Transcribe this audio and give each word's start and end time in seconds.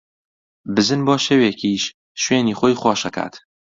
بزن 0.75 0.99
بۆ 1.07 1.15
شەوێکیش 1.25 1.83
شوێنی 2.23 2.57
خۆی 2.59 2.79
خۆش 2.81 3.01
ئەکات 3.05 3.33